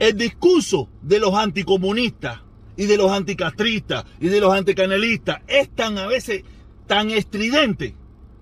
[0.00, 2.40] El discurso de los anticomunistas
[2.74, 6.42] y de los anticastristas y de los anticanelistas es tan a veces
[6.86, 7.94] tan estridente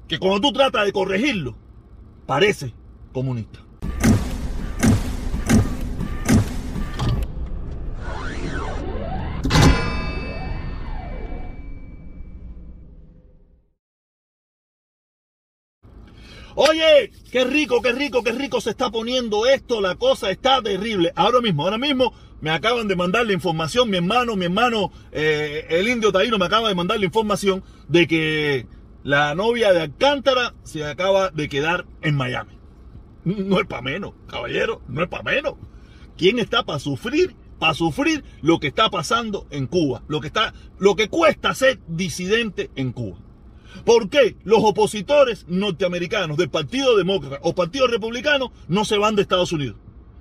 [0.06, 1.56] que cuando tú tratas de corregirlo,
[2.26, 2.72] parece
[3.12, 3.67] comunista.
[16.60, 21.12] Oye, qué rico, qué rico, qué rico se está poniendo esto, la cosa está terrible.
[21.14, 25.66] Ahora mismo, ahora mismo me acaban de mandar la información, mi hermano, mi hermano, eh,
[25.70, 28.66] el indio taíno me acaba de mandar la información de que
[29.04, 32.58] la novia de Alcántara se acaba de quedar en Miami.
[33.22, 35.54] No es para menos, caballero, no es para menos.
[36.16, 37.36] ¿Quién está para sufrir?
[37.60, 41.78] Para sufrir lo que está pasando en Cuba, lo que está, lo que cuesta ser
[41.86, 43.27] disidente en Cuba.
[43.84, 49.22] ¿Por qué los opositores norteamericanos del Partido Demócrata o Partido Republicano no se van de
[49.22, 49.76] Estados Unidos?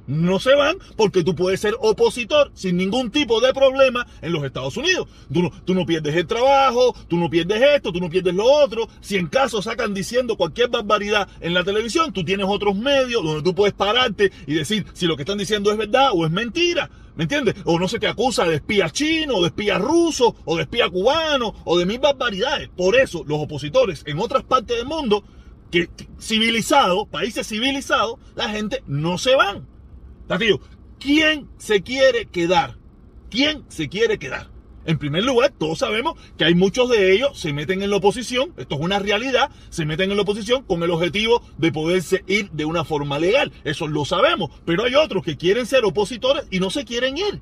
[0.07, 4.43] No se van porque tú puedes ser opositor sin ningún tipo de problema en los
[4.43, 5.07] Estados Unidos.
[5.31, 8.45] Tú no, tú no, pierdes el trabajo, tú no pierdes esto, tú no pierdes lo
[8.45, 8.87] otro.
[9.01, 13.43] Si en caso sacan diciendo cualquier barbaridad en la televisión, tú tienes otros medios donde
[13.43, 16.89] tú puedes pararte y decir si lo que están diciendo es verdad o es mentira.
[17.17, 17.55] ¿Me entiendes?
[17.65, 20.87] O no se te acusa de espía chino, o de espía ruso, o de espía
[20.87, 22.69] cubano, o de mil barbaridades.
[22.69, 25.23] Por eso los opositores en otras partes del mundo,
[25.71, 25.89] que,
[26.21, 29.65] civilizados, países civilizados, la gente no se van.
[30.27, 30.59] Tatillo,
[30.99, 32.77] ¿quién se quiere quedar?
[33.29, 34.49] ¿Quién se quiere quedar?
[34.85, 38.53] En primer lugar, todos sabemos que hay muchos de ellos se meten en la oposición,
[38.55, 42.51] esto es una realidad, se meten en la oposición con el objetivo de poderse ir
[42.51, 46.59] de una forma legal, eso lo sabemos, pero hay otros que quieren ser opositores y
[46.59, 47.41] no se quieren ir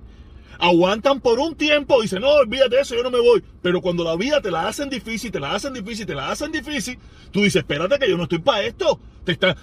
[0.59, 3.44] aguantan por un tiempo dicen, no, olvídate de eso, yo no me voy.
[3.61, 6.52] Pero cuando la vida te la hacen difícil, te la hacen difícil, te la hacen
[6.52, 6.97] difícil,
[7.31, 9.00] tú dices, espérate que yo no estoy para esto.
[9.23, 9.56] Te está,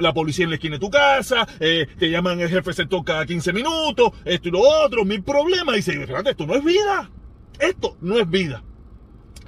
[0.00, 3.24] la policía en la esquina de tu casa, eh, te llaman el jefe sector cada
[3.24, 5.74] 15 minutos, esto y lo otro, mil problemas.
[5.74, 7.10] Y dices, espérate, esto no es vida.
[7.58, 8.62] Esto no es vida.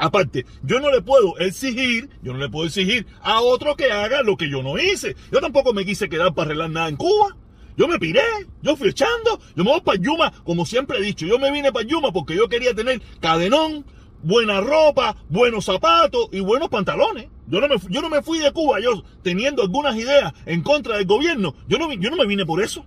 [0.01, 4.23] Aparte, yo no le puedo exigir, yo no le puedo exigir a otro que haga
[4.23, 5.15] lo que yo no hice.
[5.31, 7.37] Yo tampoco me quise quedar para arreglar nada en Cuba.
[7.81, 8.21] Yo me piré,
[8.61, 11.73] yo fui echando, yo me voy para Yuma, como siempre he dicho, yo me vine
[11.73, 13.87] para Yuma porque yo quería tener cadenón,
[14.23, 17.29] buena ropa, buenos zapatos y buenos pantalones.
[17.47, 20.99] Yo no me, yo no me fui de Cuba, yo teniendo algunas ideas en contra
[20.99, 22.85] del gobierno, yo no, yo no me vine por eso.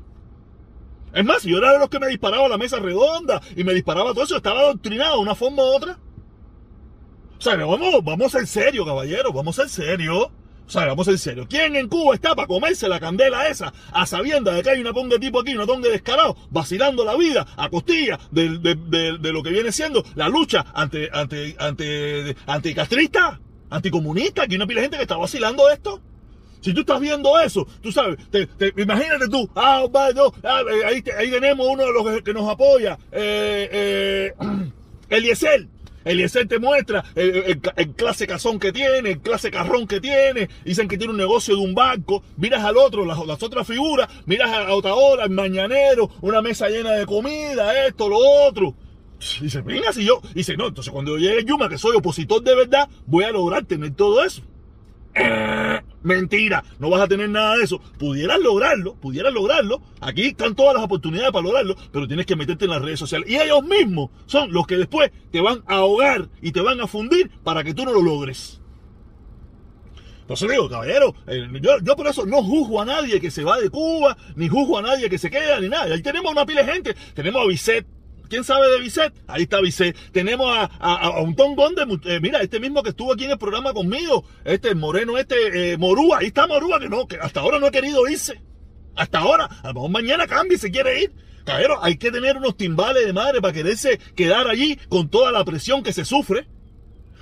[1.11, 3.73] Es más, yo era de los que me disparaba a la mesa redonda y me
[3.73, 5.97] disparaba todo eso, estaba adoctrinado de una forma u otra.
[7.39, 10.25] O sea, vamos, vamos en serio, caballero, vamos en serio.
[10.27, 10.31] O
[10.73, 11.45] sea, vamos en serio.
[11.49, 14.93] ¿Quién en Cuba está para comerse la candela esa a sabiendas de que hay una
[14.93, 19.43] tonga de tipo aquí, una tonga descarado, vacilando la vida a costilla de, de, lo
[19.43, 23.39] que viene siendo la lucha ante, ante, ante, anticastrista,
[23.69, 24.43] anticomunista?
[24.43, 26.01] Aquí hay una pila de gente que está vacilando esto.
[26.61, 28.17] Si tú estás viendo eso, tú sabes,
[28.77, 34.33] imagínate tú, ah, ah ahí, ahí, tenemos uno de los que, nos apoya, eh, eh,
[35.09, 35.67] Eliezer.
[36.05, 37.59] Eliezer te muestra el,
[37.95, 40.49] clase cazón que tiene, el clase carrón que tiene.
[40.65, 42.23] Dicen que tiene un negocio de un banco.
[42.37, 44.09] Miras al otro, las, otras figuras.
[44.25, 48.75] Miras a otra hora, el mañanero, una mesa llena de comida, esto, lo otro.
[49.41, 50.21] Dice, venga, si yo.
[50.33, 53.65] Dice, no, entonces cuando yo llegue Yuma, que soy opositor de verdad, voy a lograr
[53.65, 54.41] tener todo eso.
[55.15, 55.62] Eh,
[56.03, 57.79] mentira, no vas a tener nada de eso.
[57.97, 59.81] Pudieras lograrlo, pudieras lograrlo.
[60.01, 63.29] Aquí están todas las oportunidades para lograrlo, pero tienes que meterte en las redes sociales.
[63.29, 66.87] Y ellos mismos son los que después te van a ahogar y te van a
[66.87, 68.59] fundir para que tú no lo logres.
[70.23, 73.69] Entonces digo, caballero, eh, yo, por eso no juzgo a nadie que se va de
[73.69, 75.93] Cuba, ni juzgo a nadie que se queda, ni nada.
[75.93, 76.95] Ahí tenemos una pila de gente.
[77.13, 77.85] Tenemos a Bisset,
[78.33, 79.13] ¿Quién sabe de Bisset?
[79.27, 79.95] Ahí está Bisset.
[80.11, 81.83] Tenemos a, un tongón de...
[82.15, 84.25] Eh, mira, este mismo que estuvo aquí en el programa conmigo.
[84.43, 86.17] Este moreno, este eh, Morúa.
[86.17, 88.41] Ahí está Morúa, que no, que hasta ahora no ha querido irse.
[88.95, 89.47] Hasta ahora.
[89.61, 91.13] A lo mejor mañana cambia y se quiere ir.
[91.45, 95.45] Caballero, hay que tener unos timbales de madre para quererse quedar allí con toda la
[95.45, 96.47] presión que se sufre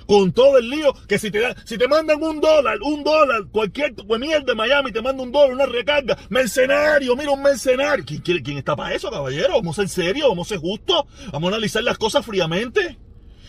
[0.06, 3.44] con todo el lío, que si te, da, si te mandan un dólar, un dólar,
[3.50, 8.04] cualquier pues, mierda de Miami te manda un dólar, una recarga, mercenario, mira un mercenario.
[8.04, 9.54] ¿Quién, está para eso, caballero?
[9.54, 12.98] Vamos a ser serios, vamos a ser justos, vamos a analizar las cosas fríamente.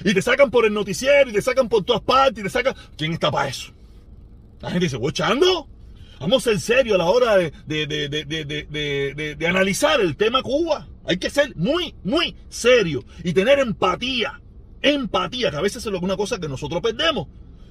[0.04, 2.76] Y te sacan por el noticiero, y te sacan por todas partes, y te sacan...
[2.98, 3.72] ¿Quién está para eso?
[4.60, 5.68] La gente dice, ¿voy echando?
[6.20, 10.88] Vamos a ser serios a la hora de, de, de, de, analizar el tema Cuba.
[11.06, 14.40] Hay que ser muy, muy serio y tener empatía
[14.84, 17.28] empatía, que a veces es una cosa que nosotros perdemos.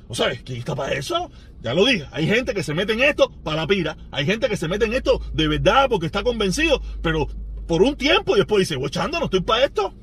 [0.08, 0.42] ¿O sabes?
[0.42, 1.30] ¿Quién está para eso?
[1.62, 2.06] Ya lo dije.
[2.10, 3.96] Hay gente que se mete en esto para la pira.
[4.10, 6.82] Hay gente que se mete en esto de verdad porque está convencido.
[7.00, 7.28] Pero
[7.66, 9.94] por un tiempo y después dice, echando, no estoy para esto.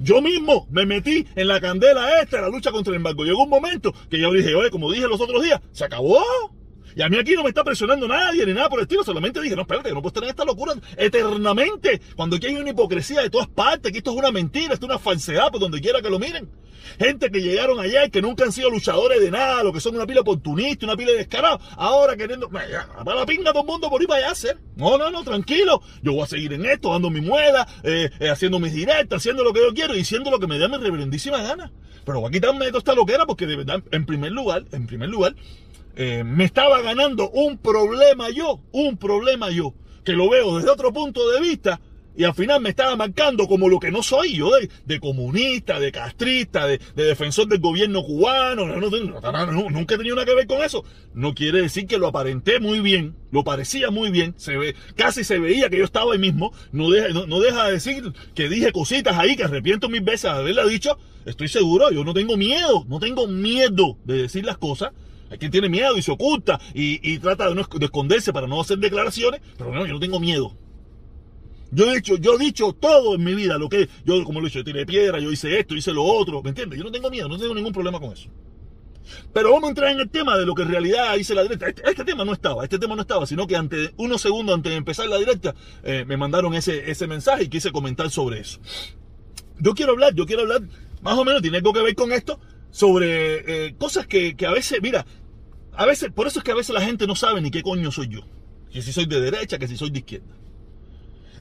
[0.00, 3.24] Yo mismo me metí en la candela esta, la lucha contra el embargo.
[3.24, 6.24] Llegó un momento que yo dije, oye, como dije los otros días, se acabó.
[6.96, 9.04] Y a mí aquí no me está presionando nadie ni nada por el estilo.
[9.04, 12.00] Solamente dije, no, espérate, no puedo tener esta locura eternamente.
[12.16, 14.90] Cuando aquí hay una hipocresía de todas partes, que esto es una mentira, esto es
[14.90, 16.48] una falsedad, por donde quiera que lo miren.
[16.98, 19.96] Gente que llegaron allá y que nunca han sido luchadores de nada, lo que son
[19.96, 21.58] una pila oportunista, una pila de descarado.
[21.76, 24.58] Ahora queriendo, para la pinga todo el mundo por ir para allá hacer.
[24.76, 25.82] No, no, no, tranquilo.
[26.02, 29.42] Yo voy a seguir en esto, dando mi muela, eh, eh, haciendo mis directas, haciendo
[29.42, 31.72] lo que yo quiero, diciendo lo que me dé mi reverendísima gana.
[32.04, 34.86] Pero voy a quitarme de toda esta loquera porque de verdad, en primer lugar, en
[34.86, 35.34] primer lugar,
[35.96, 39.74] eh, me estaba ganando un problema yo, un problema yo,
[40.04, 41.80] que lo veo desde otro punto de vista
[42.16, 44.50] y al final me estaba marcando como lo que no soy yo,
[44.84, 48.66] de, comunista, de castrista, de, defensor del gobierno cubano.
[48.66, 50.84] nunca he tenido nada que ver con eso.
[51.12, 55.24] No quiere decir que lo aparenté muy bien, lo parecía muy bien, se ve, casi
[55.24, 56.52] se veía que yo estaba ahí mismo.
[56.70, 60.38] No deja, no, deja de decir que dije cositas ahí que arrepiento mil veces de
[60.38, 60.96] haberla dicho.
[61.24, 64.92] Estoy seguro, yo no tengo miedo, no tengo miedo de decir las cosas.
[65.30, 68.60] Hay quien tiene miedo y se oculta y, trata de, no, de esconderse para no
[68.60, 70.56] hacer declaraciones, pero no, yo no tengo miedo.
[71.70, 74.46] Yo he hecho, yo he dicho todo en mi vida, lo que yo, como lo
[74.46, 76.78] he dicho, yo tiré piedra, yo hice esto, hice lo otro, ¿me entiendes?
[76.78, 78.28] Yo no tengo miedo, no tengo ningún problema con eso.
[79.32, 81.68] Pero vamos a entrar en el tema de lo que en realidad hice la directa.
[81.68, 84.70] Este, este tema no estaba, este tema no estaba, sino que antes, unos segundos antes
[84.70, 88.60] de empezar la directa, eh, me mandaron ese, ese mensaje y quise comentar sobre eso.
[89.58, 90.62] Yo quiero hablar, yo quiero hablar,
[91.02, 92.38] más o menos, tiene algo que ver con esto,
[92.74, 95.06] sobre eh, cosas que, que a veces, mira,
[95.74, 97.92] a veces, por eso es que a veces la gente no sabe ni qué coño
[97.92, 98.26] soy yo.
[98.72, 100.34] Que si soy de derecha, que si soy de izquierda.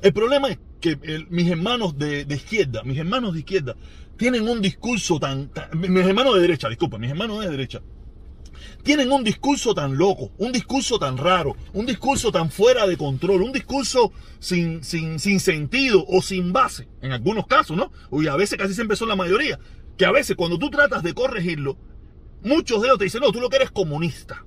[0.03, 0.95] El problema es que
[1.31, 3.75] mis hermanos de, izquierda, mis hermanos de izquierda,
[4.15, 7.81] tienen un discurso tan, Mis hermanos de derecha, disculpa, mis hermanos de derecha.
[8.83, 13.41] Tienen un discurso tan loco, un discurso tan raro, un discurso tan fuera de control,
[13.41, 17.91] un discurso sin, sin, sin sentido o sin base, en algunos casos, ¿no?
[18.21, 19.57] Y a veces casi siempre son la mayoría,
[19.97, 21.77] que a veces cuando tú tratas de corregirlo,
[22.43, 24.45] muchos de ellos te dicen, no, tú lo que eres comunista.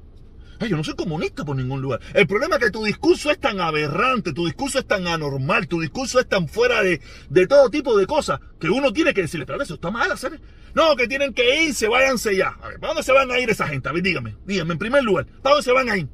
[0.60, 2.00] Yo no soy comunista por ningún lugar.
[2.14, 5.80] El problema es que tu discurso es tan aberrante, tu discurso es tan anormal, tu
[5.80, 9.44] discurso es tan fuera de, de todo tipo de cosas que uno tiene que decirle,
[9.44, 10.40] pero eso está mal hacer.
[10.74, 12.56] No, que tienen que irse, váyanse ya.
[12.62, 13.88] A ver, ¿para dónde se van a ir esa gente?
[13.88, 16.08] A ver, dígame, dígame, en primer lugar, ¿para dónde se van a ir?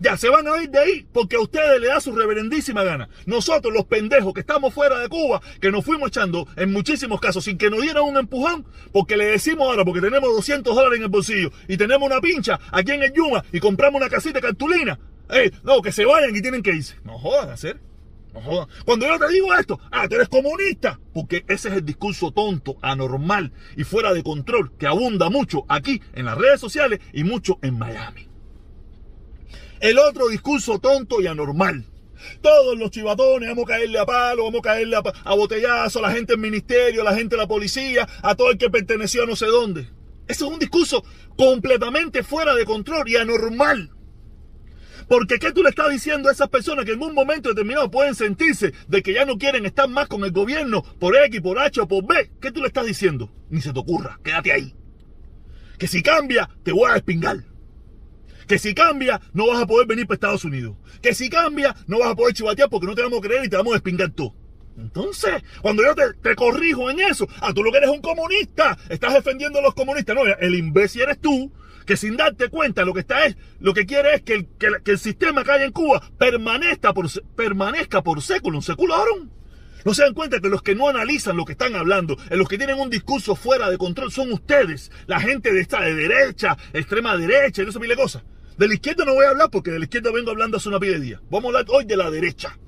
[0.00, 3.10] Ya, se van a ir de ahí porque a ustedes le da su reverendísima gana.
[3.26, 7.44] Nosotros, los pendejos que estamos fuera de Cuba, que nos fuimos echando en muchísimos casos
[7.44, 11.02] sin que nos dieran un empujón, porque le decimos ahora, porque tenemos 200 dólares en
[11.02, 14.98] el bolsillo y tenemos una pincha aquí en el Yuma y compramos una casita cartulina.
[15.28, 16.96] Eh, no, que se vayan y tienen que irse.
[17.04, 17.78] No jodan, hacer.
[18.32, 18.68] No jodan.
[18.86, 20.98] Cuando yo te digo esto, ah, tú eres comunista.
[21.12, 26.00] Porque ese es el discurso tonto, anormal y fuera de control que abunda mucho aquí
[26.14, 28.29] en las redes sociales y mucho en Miami.
[29.80, 31.86] El otro discurso tonto y anormal.
[32.42, 36.12] Todos los chivatones, vamos a caerle a palo, vamos a caerle a, botellazo, a la
[36.12, 39.26] gente del ministerio, a la gente de la policía, a todo el que perteneció a
[39.26, 39.88] no sé dónde.
[40.28, 41.02] Ese es un discurso
[41.34, 43.90] completamente fuera de control y anormal.
[45.08, 48.14] Porque ¿qué tú le estás diciendo a esas personas que en un momento determinado pueden
[48.14, 51.80] sentirse de que ya no quieren estar más con el gobierno por X, por H
[51.80, 52.30] o por B?
[52.38, 53.32] ¿Qué tú le estás diciendo?
[53.48, 54.74] Ni se te ocurra, quédate ahí.
[55.78, 57.49] Que si cambia, te voy a despingar.
[58.50, 60.76] Que si cambia, no vas a poder venir para Estados Unidos.
[61.00, 63.48] Que si cambia, no vas a poder chivatear porque no te vamos a creer y
[63.48, 64.34] te vamos a despingar tú.
[64.76, 69.60] Entonces, cuando yo te, corrijo en eso, tú lo que eres un comunista, estás defendiendo
[69.60, 70.16] a los comunistas.
[70.16, 71.52] No, el imbécil eres tú,
[71.86, 74.66] que sin darte cuenta lo que está es, lo que quiere es que el, que,
[74.84, 77.06] el sistema que hay en Cuba permanezca por,
[77.36, 79.30] permanezca por século, seculorum.
[79.84, 82.58] No se dan cuenta que los que no analizan lo que están hablando, los que
[82.58, 87.16] tienen un discurso fuera de control, son ustedes, la gente de esta de derecha, extrema
[87.16, 88.24] derecha y no sé mil cosas.
[88.60, 90.78] De la izquierda no voy a hablar porque de la izquierda vengo hablando hace una
[90.78, 91.20] pie de día.
[91.30, 92.58] Vamos a hablar hoy de la derecha.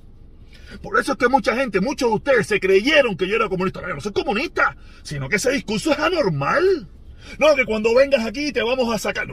[0.82, 3.82] Por eso es que mucha gente, muchos de ustedes se creyeron que yo era comunista.
[3.86, 6.88] no soy comunista, sino que ese discurso es anormal.
[7.38, 9.26] No, que cuando vengas aquí te vamos a sacar.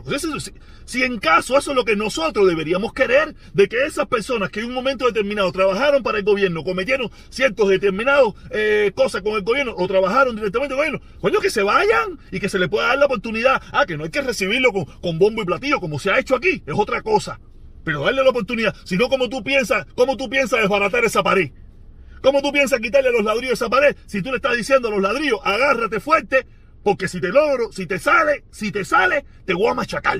[0.85, 4.61] si, en caso eso es lo que nosotros deberíamos querer, de que esas personas que
[4.61, 9.43] en un momento determinado trabajaron para el gobierno, cometieron ciertos determinados eh, cosas con el
[9.43, 12.69] gobierno o trabajaron directamente con el gobierno, coño, que se vayan y que se les
[12.69, 13.61] pueda dar la oportunidad.
[13.71, 16.63] Ah, que no hay que recibirlo con, bombo y platillo como se ha hecho aquí,
[16.65, 17.39] es otra cosa.
[17.83, 21.51] Pero darle la oportunidad, si no, como tú piensas, cómo tú piensas desbaratar esa pared.
[22.21, 23.95] ¿Cómo tú piensas quitarle los ladrillos a esa pared?
[24.05, 26.45] Si tú le estás diciendo a los ladrillos, agárrate fuerte,
[26.83, 30.19] porque si te logro, si te sale, si te sale, te voy a machacar.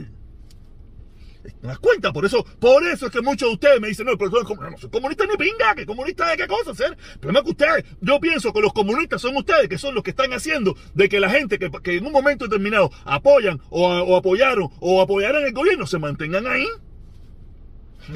[1.41, 2.11] ¿Te das cuenta?
[2.11, 4.89] Por eso, por eso es que muchos de ustedes me dicen, no, pero no soy
[4.89, 6.97] comunista ni pinga, que comunista de qué cosa hacer.
[7.13, 10.03] El problema es que ustedes, yo pienso que los comunistas son ustedes, que son los
[10.03, 14.69] que están haciendo de que la gente que, en un momento determinado apoyan o, apoyaron
[14.79, 16.67] o apoyarán el gobierno se mantengan ahí.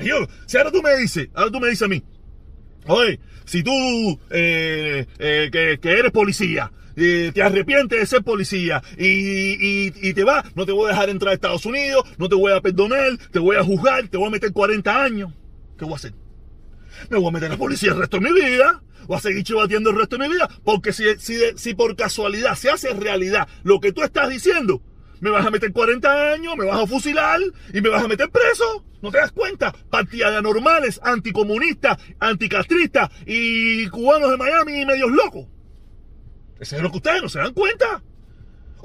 [0.03, 2.03] Yo, si ahora tú me dices, ahora tú me dices a mí,
[2.87, 3.71] oye, si tú
[4.31, 10.45] eh, eh, que eres policía, eh, te arrepientes de ser policía y, y, te vas,
[10.55, 13.39] no te voy a dejar entrar a Estados Unidos, no te voy a perdonar, te
[13.39, 15.33] voy a juzgar, te voy a meter 40 años.
[15.77, 16.13] ¿Qué voy a hacer?
[17.09, 18.83] Me voy a meter a la policía el resto de mi vida.
[19.07, 20.49] Voy a seguir chivatiendo el resto de mi vida.
[20.63, 24.81] Porque si, si, si por casualidad se hace realidad lo que tú estás diciendo,
[25.19, 27.39] me vas a meter 40 años, me vas a fusilar
[27.73, 28.85] y me vas a meter preso.
[29.01, 29.73] ¿No te das cuenta?
[29.89, 35.47] Partidas de anormales, anticomunistas, anticastristas y cubanos de Miami y medios locos.
[36.59, 38.03] Eso es lo que ustedes no se dan cuenta.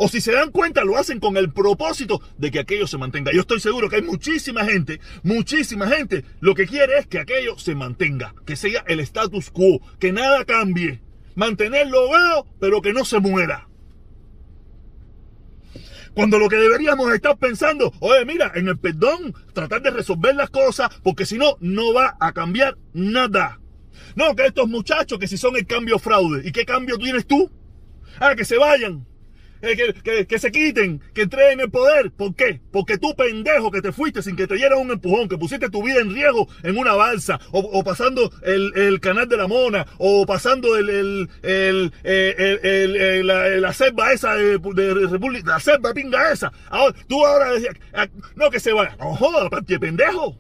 [0.01, 3.33] O si se dan cuenta, lo hacen con el propósito de que aquello se mantenga.
[3.33, 7.59] Yo estoy seguro que hay muchísima gente, muchísima gente, lo que quiere es que aquello
[7.59, 11.03] se mantenga, que sea el status quo, que nada cambie.
[11.35, 13.69] Mantenerlo veo, pero que no se muera.
[16.15, 20.51] Cuando lo que deberíamos estar pensando, oye, mira, en el perdón, tratar de resolver las
[20.51, 23.61] cosas, porque si no, no va a cambiar nada.
[24.15, 27.51] No, que estos muchachos, que si son el cambio fraude, ¿y qué cambio tienes tú?
[28.21, 29.07] Ah, que se vayan.
[29.61, 32.13] Eh, que, que, se quiten, que entreguen el poder.
[32.13, 32.61] ¿Por qué?
[32.71, 35.83] Porque tú, pendejo, que te fuiste sin que te dieran un empujón, que pusiste tu
[35.83, 40.25] vida en riesgo en una balsa, o, pasando el, el, canal de la Mona, o
[40.27, 46.53] pasando el, el, el, el la, la, selva esa de, República, la selva pinga esa.
[46.71, 48.07] Ahora, tú ahora decías, ah,
[48.37, 48.97] no que se vaya.
[49.01, 49.49] No joda,
[49.81, 50.37] pendejo.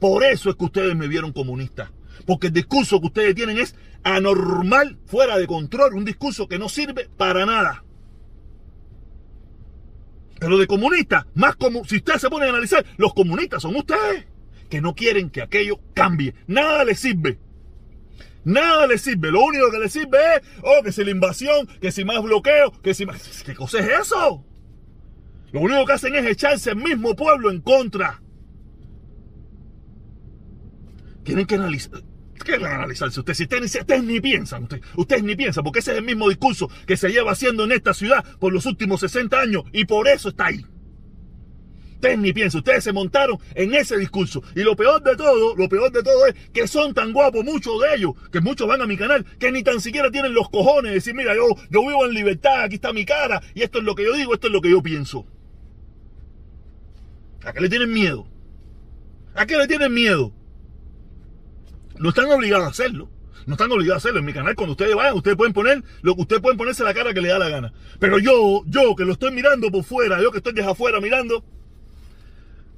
[0.00, 1.92] Por eso es que ustedes me vieron comunista.
[2.26, 6.68] Porque el discurso que ustedes tienen es anormal, fuera de control, un discurso que no
[6.68, 7.84] sirve para nada.
[10.38, 14.26] Pero de comunistas, más como si ustedes se ponen a analizar, los comunistas son ustedes
[14.68, 16.34] que no quieren que aquello cambie.
[16.46, 17.38] Nada les sirve.
[18.44, 19.30] Nada les sirve.
[19.30, 22.72] Lo único que les sirve es, oh, que si la invasión, que si más bloqueo,
[22.82, 23.42] que si más.
[23.44, 24.44] ¿Qué cosa es eso?
[25.52, 28.20] Lo único que hacen es echarse el mismo pueblo en contra.
[31.22, 32.02] Tienen que analizar.
[32.44, 33.36] ¿Qué van a analizarse ustedes?
[33.38, 36.68] Si ustedes, ustedes, ni piensan, ustedes, ustedes ni piensan, porque ese es el mismo discurso
[36.86, 40.30] que se lleva haciendo en esta ciudad por los últimos 60 años y por eso
[40.30, 40.64] está ahí.
[41.94, 44.42] Ustedes ni piensan, ustedes se montaron en ese discurso.
[44.56, 47.80] Y lo peor de todo, lo peor de todo es que son tan guapos muchos
[47.80, 50.90] de ellos, que muchos van a mi canal, que ni tan siquiera tienen los cojones
[50.90, 53.84] de decir, mira, yo, yo vivo en libertad, aquí está mi cara, y esto es
[53.84, 55.26] lo que yo digo, esto es lo que yo pienso.
[57.44, 58.26] ¿A qué le tienen miedo?
[59.36, 60.32] ¿A qué le tienen miedo?
[62.02, 63.08] No están obligados a hacerlo.
[63.46, 64.18] No están obligados a hacerlo.
[64.18, 66.92] En mi canal, cuando ustedes vayan, ustedes pueden poner lo que ustedes pueden ponerse la
[66.92, 67.72] cara que le da la gana.
[68.00, 71.44] Pero yo, yo que lo estoy mirando por fuera, yo que estoy desde afuera mirando,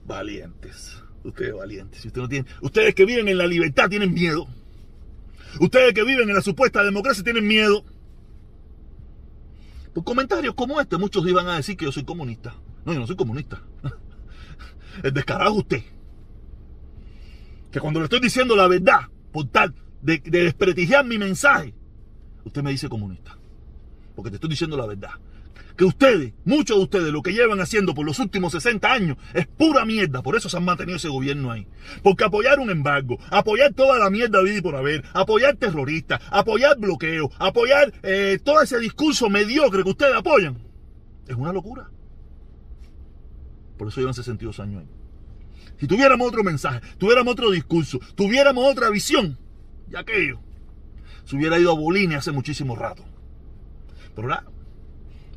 [0.04, 1.02] valientes.
[1.22, 2.04] Ustedes valientes.
[2.04, 4.46] Ustedes, no tienen, ustedes que viven en la libertad tienen miedo.
[5.58, 7.82] Ustedes que viven en la supuesta democracia tienen miedo.
[9.94, 12.54] Por comentarios como este, muchos iban a decir que yo soy comunista.
[12.84, 13.62] No, yo no soy comunista.
[15.02, 15.82] El descarado es usted.
[17.72, 21.74] Que cuando le estoy diciendo la verdad, por tal de, de desprestigiar mi mensaje,
[22.44, 23.36] usted me dice comunista.
[24.14, 25.10] Porque te estoy diciendo la verdad.
[25.76, 29.48] Que ustedes, muchos de ustedes, lo que llevan haciendo por los últimos 60 años es
[29.48, 30.22] pura mierda.
[30.22, 31.66] Por eso se han mantenido ese gobierno ahí.
[32.04, 36.78] Porque apoyar un embargo, apoyar toda la mierda vida y por haber, apoyar terroristas, apoyar
[36.78, 40.58] bloqueo, apoyar eh, todo ese discurso mediocre que ustedes apoyan,
[41.26, 41.90] es una locura.
[43.76, 44.93] Por eso llevan 62 años ahí.
[45.78, 49.38] Si tuviéramos otro mensaje, tuviéramos otro discurso, tuviéramos otra visión,
[49.90, 50.40] y aquello
[51.24, 53.04] se hubiera ido a Bolini hace muchísimo rato.
[54.14, 54.46] Pero nada,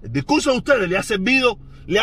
[0.04, 2.00] el discurso de ustedes le ha servido, le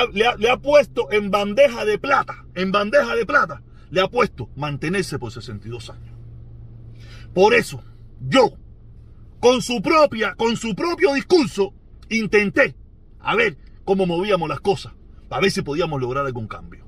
[0.48, 5.30] ha, puesto en bandeja de plata, en bandeja de plata, le ha puesto mantenerse por
[5.30, 6.14] 62 años.
[7.32, 7.82] Por eso,
[8.20, 8.52] yo,
[9.40, 11.72] con su propia, con su propio discurso,
[12.08, 12.74] intenté
[13.20, 14.92] a ver cómo movíamos las cosas,
[15.30, 16.84] a ver si podíamos lograr algún cambio.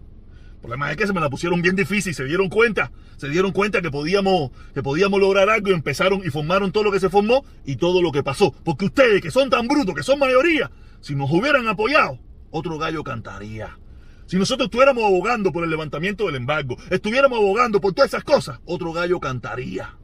[0.66, 3.80] Problema es que se me la pusieron bien difícil, se dieron cuenta, se dieron cuenta
[3.82, 7.44] que podíamos, que podíamos lograr algo y empezaron y formaron todo lo que se formó
[7.64, 8.52] y todo lo que pasó.
[8.64, 12.18] Porque ustedes, que son tan brutos, que son mayoría, si nos hubieran apoyado,
[12.50, 13.78] otro gallo cantaría.
[14.26, 18.58] Si nosotros estuviéramos abogando por el levantamiento del embargo, estuviéramos abogando por todas esas cosas,
[18.64, 19.94] otro gallo cantaría.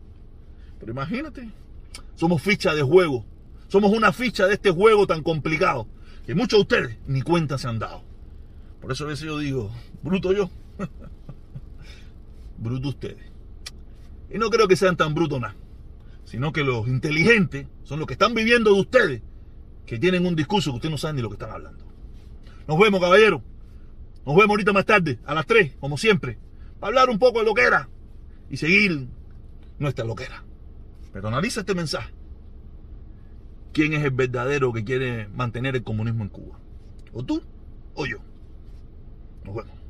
[0.78, 1.50] Pero imagínate,
[2.14, 3.26] somos ficha de juego,
[3.66, 5.88] somos una ficha de este juego tan complicado
[6.25, 8.12] que muchos de ustedes ni cuenta se han dado.
[8.83, 9.71] Por eso a veces yo digo,
[10.03, 10.51] bruto yo.
[12.59, 13.25] bruto ustedes.
[14.29, 15.55] Y no creo que sean tan brutos nada.
[16.25, 19.23] Sino que los inteligentes son los que están viviendo de ustedes.
[19.87, 21.85] Que tienen un discurso que ustedes no saben ni lo que están hablando.
[22.67, 23.43] Nos vemos, caballero.
[24.27, 26.39] Nos vemos ahorita más tarde, a las 3, como siempre.
[26.81, 27.89] Para hablar un poco de lo que era.
[28.51, 29.07] Y seguir
[29.79, 30.43] nuestra loquera.
[31.12, 32.12] Pero analiza este mensaje.
[33.73, 36.59] ¿Quién es el verdadero que quiere mantener el comunismo en Cuba?
[37.12, 37.43] ¿O tú
[37.95, 38.19] o yo?
[39.45, 39.82] Nos vemos.